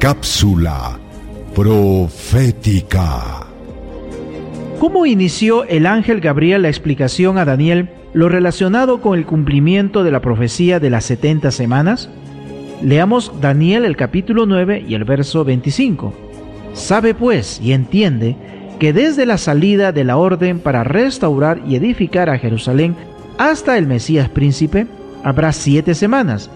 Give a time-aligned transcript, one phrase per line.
[0.00, 0.98] Cápsula
[1.54, 3.46] profética.
[4.78, 10.10] ¿Cómo inició el ángel Gabriel la explicación a Daniel lo relacionado con el cumplimiento de
[10.10, 12.08] la profecía de las 70 semanas?
[12.82, 16.14] Leamos Daniel el capítulo 9 y el verso 25.
[16.72, 18.36] Sabe pues y entiende
[18.78, 22.96] que desde la salida de la orden para restaurar y edificar a Jerusalén
[23.36, 24.86] hasta el Mesías príncipe,
[25.22, 26.50] habrá siete semanas,